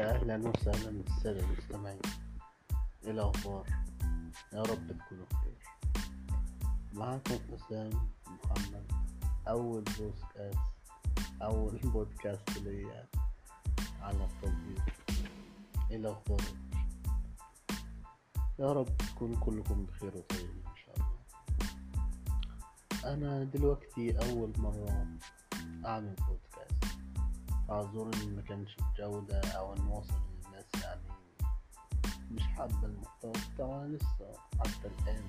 أهلا 0.00 0.48
وسهلا 0.48 1.02
بالسادة 1.02 1.40
المستمعين 1.40 2.00
إيه 3.04 3.10
الأخبار 3.10 3.66
يا 4.52 4.62
رب 4.62 4.86
تكونوا 4.88 5.26
بخير. 5.30 5.58
معاكم 6.92 7.38
حسام 7.52 7.90
محمد. 8.26 8.92
أول 9.48 9.84
بودكاست 9.84 10.58
أول 11.42 11.78
بودكاست 11.84 12.58
ليا 12.58 13.06
على 14.02 14.24
التطبيق. 14.24 14.84
إيه 15.90 15.96
الأخبار 15.96 16.40
يا 18.58 18.72
رب 18.72 18.96
تكونوا 18.96 19.40
كلكم 19.40 19.86
بخير 19.86 20.16
وطيبين 20.16 20.62
إن 20.66 20.76
شاء 20.76 20.94
الله. 20.96 21.20
أنا 23.14 23.44
دلوقتي 23.44 24.18
أول 24.18 24.52
مرة 24.58 25.06
أعمل 25.86 26.14
بودكاست 26.14 26.49
اعذرني 27.70 28.26
ما 28.26 28.42
كانش 28.42 28.76
بجودة 28.76 29.40
أو 29.40 29.74
إن 29.74 29.86
وصل 29.86 30.14
للناس 30.44 30.66
يعني 30.82 31.00
مش 32.30 32.42
حابة 32.42 32.84
المحتوى 32.86 33.32
بتاعه. 33.54 33.84
لسه 33.86 34.32
حتى 34.58 34.88
الآن 34.88 35.24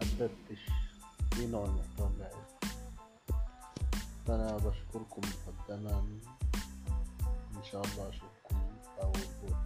محددتش 0.00 0.68
إيه 1.38 1.46
نوع 1.46 1.64
المحتوى 1.64 2.06
اللي 2.06 2.30
فأنا 4.26 4.56
بشكركم 4.56 5.20
مقدما 5.46 5.98
إن 7.56 7.64
شاء 7.72 7.82
الله 7.84 8.08
أشوفكم 8.08 8.56
في 8.82 9.02
اول 9.02 9.65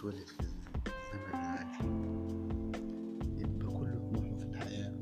بيتولد 0.00 0.26
في 0.28 0.40
الزمن 0.86 1.30
العادي 1.30 1.84
يبقى 3.38 3.66
كل 3.66 4.00
طموحه 4.00 4.36
في 4.36 4.44
الحياة. 4.44 4.94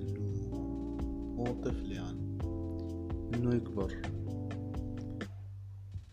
إنه 0.00 1.34
هو 1.38 1.44
طفل 1.44 1.92
يعني. 1.92 2.20
إنه 3.34 3.54
يكبر. 3.54 3.96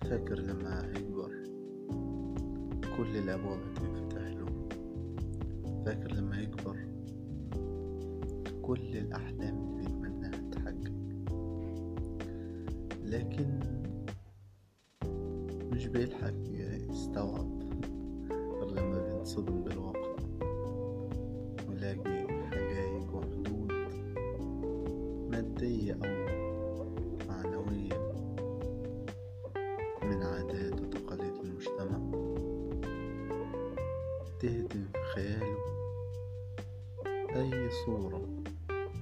فاكر 0.02 0.40
لما 0.40 0.86
هيكبر 0.86 1.32
كل 2.98 3.18
الأبواب 3.18 3.60
هتنفتح 3.60 4.22
له. 4.22 4.46
فاكر 5.86 6.12
لما 6.12 6.42
يكبر؟ 6.42 6.78
كل 8.62 8.98
الأحلام 8.98 9.58
اللي 9.58 9.78
بيتمناها 9.78 10.50
تتحقق 10.52 10.92
لكن 13.04 13.60
مش 15.88 15.94
بيلحق 15.94 16.34
يستوعب 16.90 17.64
غير 18.42 18.72
لما 18.72 19.04
بينصدم 19.04 19.64
بالواقع 19.64 20.16
ويلاقي 21.70 22.28
حقايق 22.48 23.16
وحدود 23.16 23.72
مادية 25.30 25.94
أو 25.94 27.18
معنوية 27.30 28.12
من 30.04 30.24
عادات 30.24 30.82
وتقاليد 30.82 31.34
المجتمع. 31.44 32.00
تهدم 34.40 34.86
في 34.94 35.04
خياله 35.14 35.58
أي 37.36 37.70
صورة 37.86 38.28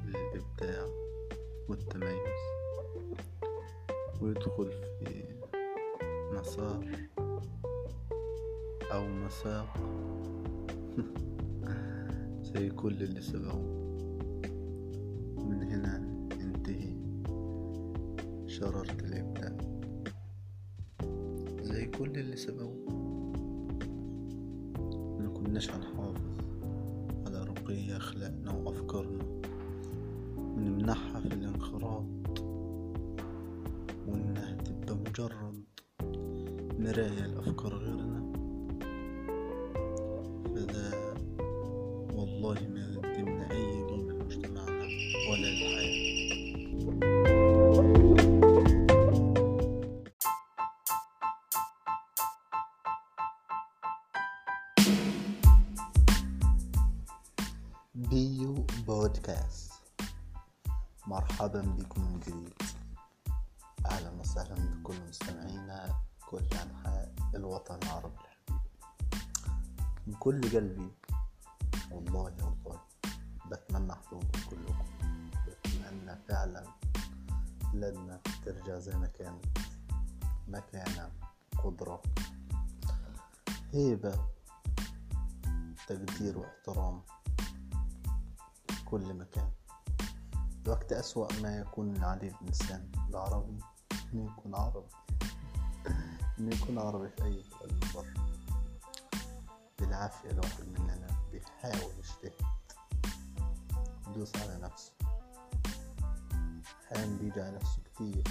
للإبداع 0.05 0.85
والتميز. 1.69 2.45
ويدخل 4.21 4.71
في 4.71 5.24
مسار 6.35 6.85
أو 8.91 9.07
مساق. 9.07 9.77
زي 12.53 12.69
كل 12.69 13.03
اللي 13.03 13.21
سبقوه 13.21 13.85
من 15.37 15.63
هنا 15.63 15.95
انتهي 16.31 16.95
شرارة 18.47 18.91
الإبداع. 18.91 19.57
زي 21.61 21.85
كل 21.85 22.19
اللي 22.19 22.35
سبقوه 22.35 22.85
ما 25.19 25.29
كناش 25.29 25.71
هنحافظ 25.71 26.39
على 27.27 27.43
رقي 27.43 27.97
أخلاقنا 27.97 28.51
وأفكارنا. 28.51 29.25
ونمنحها 30.37 31.19
في 31.19 31.27
الانخراط. 31.33 32.39
وإنها 34.07 34.55
تبقى 34.55 34.95
مجرد 34.95 35.74
مراية 36.85 37.25
لأفكار 37.25 37.75
غيرنا 37.75 38.19
فده 40.45 41.13
والله 42.13 42.67
ما 42.67 42.79
يقدمنا 42.79 43.51
أي 43.51 43.83
قيمة 43.83 44.13
لمجتمعنا 44.13 44.85
ولا 45.31 45.47
للحياة 45.47 46.15
بيو 57.95 58.65
بودكاست 58.87 59.73
مرحبا 61.07 61.61
بكم 61.61 62.01
من 62.01 62.19
جديد. 62.19 62.53
أهلا 63.85 64.11
وسهلا 64.19 64.55
بكل 64.55 64.95
مستمعينا. 65.09 65.93
كل 66.35 66.57
أنحاء 66.57 67.13
الوطن 67.35 67.79
العربي 67.83 68.15
من 70.07 70.13
كل 70.13 70.41
قلبي 70.41 70.91
والله 71.91 72.21
والله 72.23 72.81
بتمنى 73.51 73.93
حضوركم 73.93 74.39
كلكم 74.49 74.85
بتمنى 75.47 76.15
فعلا 76.27 76.63
بلادنا 77.73 78.21
ترجع 78.45 78.79
زي 78.79 78.95
ما 78.95 79.07
كانت 79.07 79.45
مكانة 80.47 81.11
قدرة. 81.63 82.01
هيبة 83.73 84.19
تقدير 85.87 86.37
واحترام 86.37 87.01
في 88.67 88.85
كل 88.85 89.13
مكان. 89.13 89.49
وقت 90.67 90.91
أسوأ 90.93 91.27
ما 91.41 91.57
يكون 91.57 92.03
عليه 92.03 92.31
الإنسان 92.41 92.91
العربي 93.09 93.59
إنه 94.13 94.31
يكون 94.31 94.55
عربي 94.55 94.87
إنه 96.39 96.55
يكون 96.55 96.77
عربي 96.79 97.09
في 97.09 97.23
أي 97.23 97.43
بلد 97.61 97.85
بره 97.95 98.13
بالعافية 99.79 100.29
الواحد 100.29 100.63
مننا 100.79 101.07
بيحاول 101.31 101.93
يجتهد 101.99 102.45
يدوس 104.09 104.35
على 104.35 104.57
نفسه. 104.57 104.91
أحيانا 106.85 107.17
بيجي 107.17 107.41
على 107.41 107.55
نفسه 107.55 107.81
كتير 107.83 108.23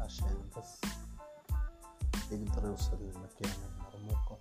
عشان 0.00 0.50
بس 0.56 0.80
يقدر 2.30 2.66
يوصل 2.66 2.96
للمكانة 3.00 3.68
المرموقة 3.94 4.38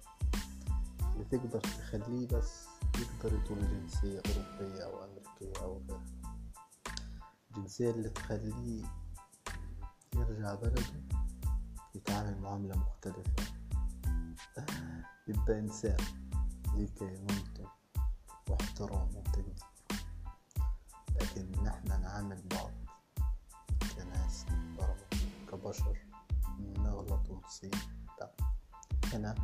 اللي 1.14 1.26
تقدر 1.26 1.60
تخليه 1.60 2.28
بس 2.28 2.66
يقدر 3.00 3.36
يطول 3.38 3.68
جنسية 3.68 4.22
أوروبية 4.26 4.84
أو 4.84 5.04
أمريكية 5.04 5.62
أو 5.62 5.82
غيرها. 5.90 6.04
الجنسية 7.52 7.92
اللي 7.92 8.10
تخليه 8.10 8.84
يرجع 10.16 10.54
بلده. 10.56 11.21
يتعامل 11.96 12.42
معاملة 12.42 12.78
مختلفة. 12.78 13.54
يبقى 15.28 15.60
إنسان 15.60 15.98
ليه 16.76 16.88
كينونته 16.88 17.68
واحترامه 18.50 19.18
وتقدير 19.18 19.56
لكن 21.22 21.54
إن 21.54 21.68
إحنا 21.68 21.98
نعامل 21.98 22.42
بعض 22.48 22.72
كناس 23.96 24.46
محترمة 24.50 25.48
كبشر 25.52 25.98
نغلط 26.60 27.30
ونصيب. 27.30 27.76
هنا 29.14 29.36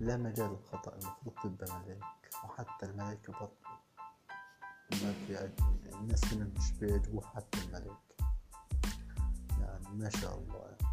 لا 0.00 0.16
مجال 0.16 0.50
للخطأ 0.50 0.92
المفروض 0.92 1.34
تبقى 1.42 1.80
ملاك 1.80 2.30
وحتى 2.44 2.86
الملائكة 2.86 3.32
برضه. 3.32 3.68
ما 4.92 5.12
في 5.12 5.52
الناس 5.94 6.24
هنا 6.34 6.44
مش 6.44 6.72
بيعجبوه 6.72 7.26
حتى 7.26 7.58
الملائكة 7.64 7.98
يعني 9.60 9.88
ما 9.94 10.10
شاء 10.10 10.38
الله. 10.38 10.58
يعني. 10.58 10.87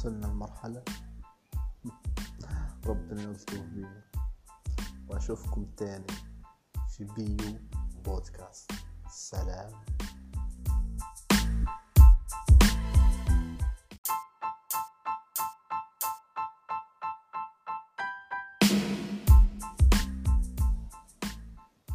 وصلنا 0.00 0.26
لمرحلة 0.26 0.84
ربنا 2.86 3.22
يلطف 3.22 3.60
بينا. 3.60 4.02
وأشوفكم 5.08 5.66
تاني 5.76 6.06
في 6.88 7.04
بيو 7.04 7.58
بودكاست. 8.04 8.72
سلام. 9.10 9.72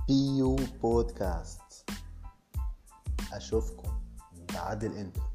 بيو 0.07 0.55
بودكاست. 0.81 1.89
أشوفكم 3.33 4.01
بعد 4.53 4.83
الإنترو. 4.83 5.34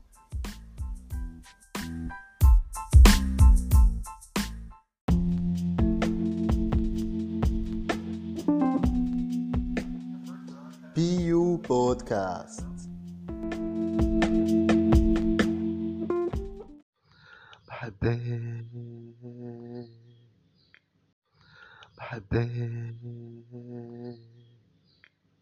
بودكاست. 11.71 12.67
بحبك. 17.69 18.21
بحبك. 21.99 22.51